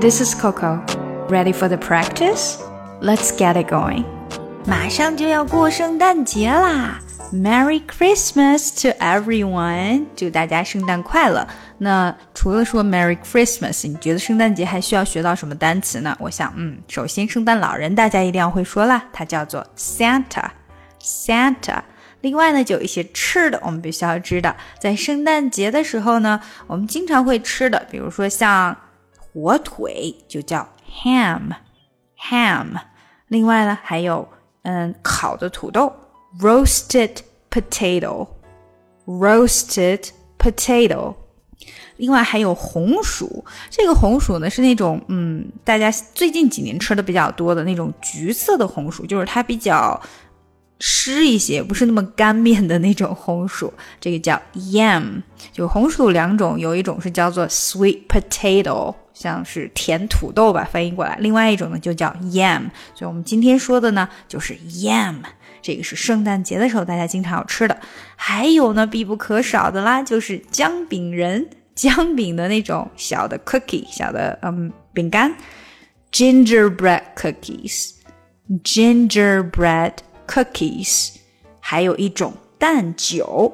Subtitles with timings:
[0.00, 0.82] This is Coco.
[1.28, 2.56] Ready for the practice?
[3.02, 4.06] Let's get it going.
[4.64, 6.98] 马上就要过圣诞节啦
[7.30, 10.06] ！Merry Christmas to everyone！
[10.16, 11.46] 祝大家圣诞快乐。
[11.76, 16.16] 那除了说 Merry Christmas，你觉得圣诞节还需要学到什么单词呢？
[16.18, 21.82] 我想，嗯，首先圣诞老人大家一定要会说啦，它叫做 Santa，Santa。
[22.22, 28.74] 另外呢，就有一些吃的，我们必须要知道，在圣诞节的时候呢，我们经常会吃的，比如说像
[29.32, 30.68] 火腿，就叫
[31.02, 32.66] ham，ham。
[33.28, 34.28] 另外呢，还有
[34.62, 35.92] 嗯烤的土豆
[36.40, 37.16] ，roasted
[37.50, 41.14] potato，roasted potato。
[41.96, 50.00] 另外还有红薯，这个红薯呢是那种嗯大家最近几年吃的比较多的那种橘色的红薯，就是它比较。
[50.82, 53.70] 湿一些，不是那么干面的那种红薯，
[54.00, 55.20] 这个叫 yam。
[55.52, 61.14] 就红薯两种，有一种是叫做 sweet potato，像是甜土豆吧，翻译过来。
[61.20, 62.70] 另外一种呢就叫 yam。
[62.94, 65.16] 所以我们今天说的呢就是 yam。
[65.60, 67.78] 这个是圣诞节的时候大家经常要吃的。
[68.16, 75.36] 还有呢必不可少的啦，就是姜饼人，姜饼的那种小的 cookie，小的嗯饼干
[76.10, 79.92] ，gingerbread cookies，gingerbread。
[80.26, 81.16] cookies，
[81.58, 83.52] 还有一种蛋酒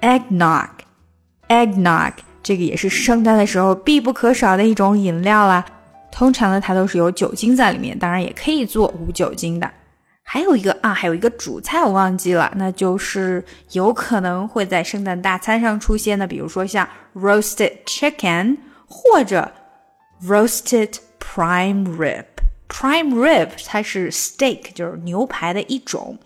[0.00, 5.64] ，eggnog，eggnog，这个也是圣诞的时候必不可少的一种饮料啦。
[6.10, 9.70] 通常呢，它都是有酒精在里面，当然也可以做无酒精的。
[10.22, 19.50] 还有一个啊，还有一个主菜我忘记了，那就是有可能会在圣诞大餐上出现的，比如说像 roasted chicken 或者
[20.26, 22.24] roasted prime rib。
[22.68, 26.18] Prime rib 它是 steak，就是牛排的一种。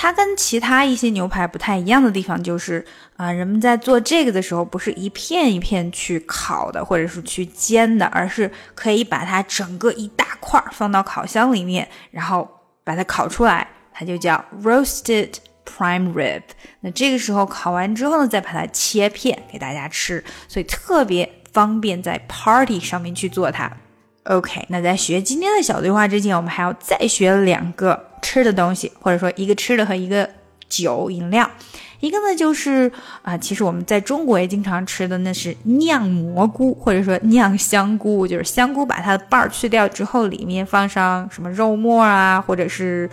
[0.00, 12.48] 它跟其他一些牛排不太一样的地方就是，啊，人们在做这个的时候不是一片一片去烤的，或者是去煎的，而是可以把它整个一大块放到烤箱里面，然后
[12.84, 15.32] 把它烤出来，它就叫 roasted
[15.66, 16.42] prime rib。
[16.78, 23.68] 那这个时候烤完之后呢，再把它切片给大家吃，所以特别方便在 party 上面去做它。
[24.24, 30.28] OK，那在学今天的小对话之前，我们还要再学两个吃的东西，或者说一个吃的和一个
[30.68, 31.50] 酒饮料。
[32.00, 32.90] 一个呢就是
[33.22, 43.08] 啊，其实我们在中国也经常吃的，那是酿蘑菇，或者说酿香菇，就是香菇把它的瓣儿去掉之后，里面放上什么肉末啊，或者是。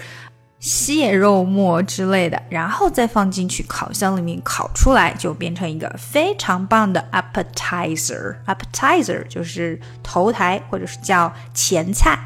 [0.67, 8.35] 蟹肉末之类的，然后再放进去烤箱里面烤出来，就变成一个非常棒的 appetizer。
[8.47, 12.17] appetizer 就是头台或者是叫前菜、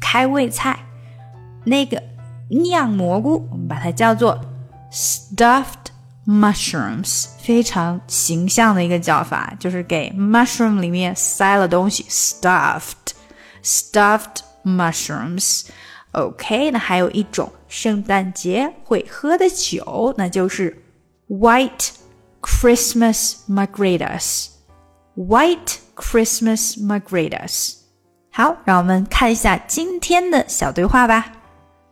[0.00, 0.76] 开胃菜。
[1.62, 2.02] 那个
[2.48, 4.40] 酿蘑菇，我们把它叫做
[4.92, 5.92] stuffed
[6.26, 13.12] mushrooms，非常形象的一个叫法，就是给 mushroom 里面塞了东西，stuffed
[13.62, 15.66] stuffed mushrooms。
[16.11, 20.83] OK，那还有一种圣诞节会喝的酒，那就是
[21.27, 21.89] White
[22.41, 27.75] Christmas Margaritas。White Christmas Margaritas。
[28.31, 31.33] 好，让我们看一下今天的小对话吧。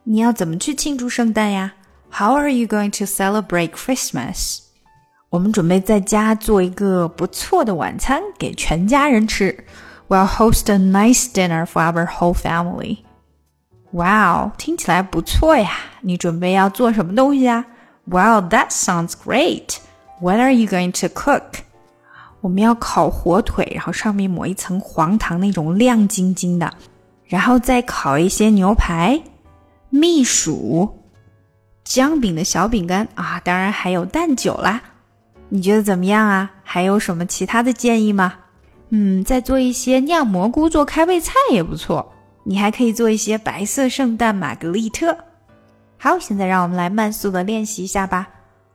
[0.03, 1.73] 你要怎么去庆祝圣诞呀？
[2.11, 4.59] How are you going to celebrate Christmas？
[5.29, 9.65] 我们准备在家做一个不错的晚餐给全家人吃。
[10.09, 12.97] We'll host a nice dinner for our whole family.
[13.92, 15.70] Wow，听起来不错呀！
[16.00, 17.64] 你准备要做什么东西啊
[18.06, 19.76] ？Wow, that sounds great.
[20.20, 21.60] What are you going to cook?
[22.40, 26.72] 我们要烤火腿，然后上面抹一层黄糖，那种亮晶晶的，
[27.24, 29.20] 然后再烤一些牛排、
[29.88, 31.02] 蜜薯、
[31.84, 34.82] 姜饼的小饼干啊，当然还有蛋酒啦。
[35.48, 36.50] 你觉得怎么样啊？
[36.62, 38.34] 还有什么其他的建议吗？
[38.90, 42.12] 嗯，再做一些酿蘑菇做开胃菜也不错。
[42.45, 45.15] 你还可以做一些白色圣诞玛格丽特。
[45.97, 48.27] 好，现在让我们来慢速的练习一下吧。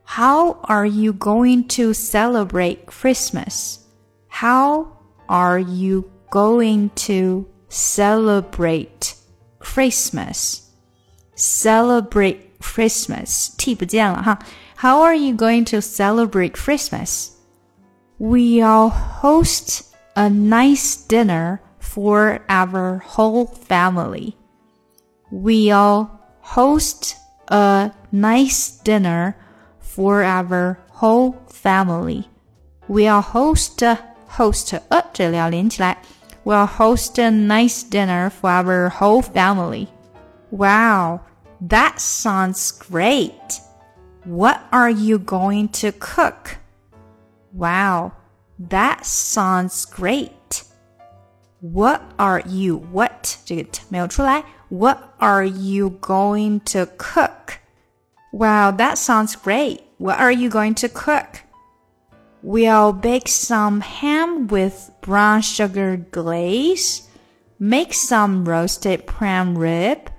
[0.04, 3.78] How are you going to celebrate Christmas?
[4.28, 4.86] How
[5.26, 9.14] are you going to celebrate
[9.58, 10.60] Christmas?
[11.36, 14.38] Celebrate Christmas T 不见了哈。
[14.76, 17.30] How are you going to celebrate Christmas?
[18.18, 18.90] We'll
[19.20, 21.58] host a nice dinner
[21.90, 24.36] for our whole family.
[25.30, 26.10] We'll
[26.40, 27.16] host
[27.48, 29.36] a nice dinner
[29.80, 32.28] for our whole family.
[32.88, 33.82] We'll host
[34.28, 35.98] host 呃，这里要连起来。
[36.44, 39.88] We'll host a nice dinner for our whole family.
[40.50, 41.22] Wow,
[41.60, 43.60] that sounds great.
[44.24, 46.58] What are you going to cook?
[47.52, 48.12] Wow,
[48.60, 50.30] that sounds great.
[51.60, 52.78] What are you?
[52.92, 54.44] What 这个 t 没有出来。
[54.68, 57.60] What are you going to cook?
[58.32, 59.80] Wow, that sounds great.
[59.98, 61.42] What are you going to cook?
[62.42, 67.08] We'll bake some ham with brown sugar glaze,
[67.58, 70.10] make some roasted prime rib,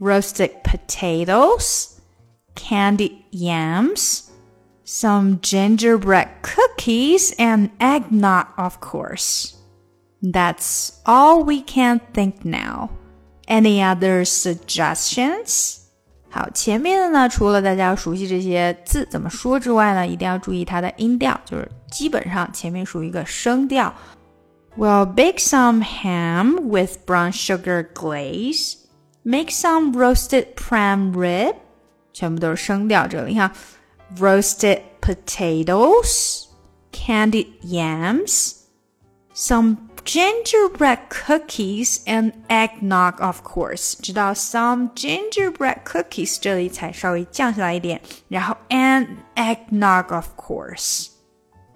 [0.00, 2.00] roasted potatoes,
[2.54, 4.30] candied yams,
[4.84, 9.55] some gingerbread cookies, and eggnog, of course.
[10.26, 12.90] That's all we can think now.
[13.46, 15.78] Any other suggestions?
[16.30, 23.92] 好，前面的呢，除了大家要熟悉这些字怎么说之外呢，一定要注意它的音调，就是基本上前面属于一个声调。
[24.78, 28.76] We'll bake some ham with brown sugar glaze.
[29.24, 31.56] Make some roasted prime rib.
[32.14, 33.06] 全部都是声调。
[33.06, 33.52] 这里哈，
[34.16, 36.44] roasted potatoes,
[36.92, 38.54] candied yams,
[39.34, 39.76] some
[40.06, 43.94] gingerbread cookies and eggnog, of course.
[44.00, 49.06] 知道 some gingerbread cookies 这里才稍微降下来一点，然后 and
[49.36, 51.08] eggnog, of course.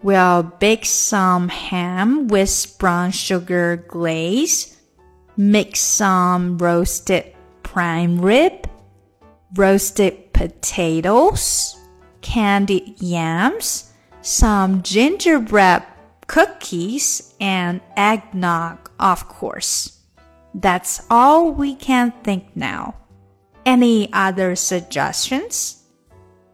[0.02, 4.74] We'll bake some ham with brown sugar glaze.
[5.36, 8.68] Mix some roasted prime rib,
[9.54, 11.74] roasted potatoes,
[12.22, 13.90] candied yams,
[14.22, 15.82] some gingerbread
[16.31, 19.99] cookies, and eggnog, of course.
[20.53, 22.95] That's all we can think now.
[23.65, 25.83] Any other suggestions?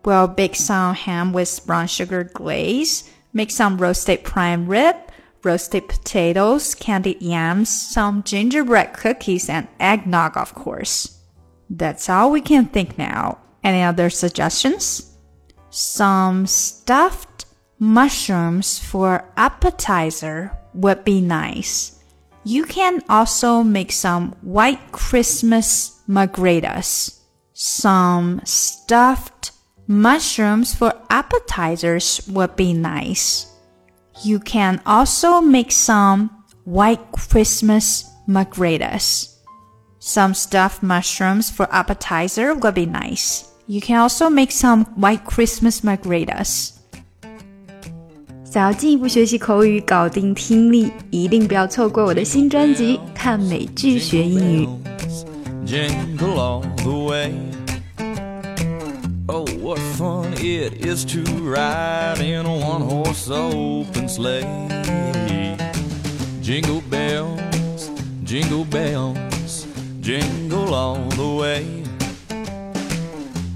[0.03, 4.95] We'll bake some ham with brown sugar glaze, make some roasted prime rib,
[5.44, 11.21] roasted potatoes, candied yams, some gingerbread cookies, and eggnog, of course.
[11.69, 13.38] That's all we can think now.
[13.63, 15.15] Any other suggestions?
[15.69, 17.37] Some stuffed
[17.79, 22.03] mushrooms for appetizer would be nice.
[22.44, 27.19] You can also make some white Christmas margaritas.
[27.53, 29.51] Some stuffed
[29.88, 33.53] mushrooms for appetizers would be nice.
[34.23, 39.35] You can also make some white Christmas margaritas.
[40.00, 43.51] Some stuffed mushrooms for appetizer would be nice.
[43.68, 46.76] You can also make some white Christmas margaritas.
[48.56, 54.67] 想要进一步学习口语，搞定听力，一定不要错过我的新专辑《看美剧学英语》。
[55.64, 57.32] Jingle all the way.
[59.26, 64.44] Oh, what fun it is to ride in a one horse open sleigh.
[66.43, 67.88] Jingle bells,
[68.25, 69.67] jingle bells,
[70.02, 71.64] jingle all the way.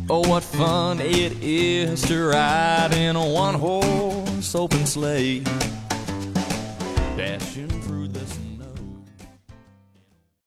[0.09, 5.44] Oh, what fun it is to ride in a one horse open sleigh,
[7.16, 7.91] dashing.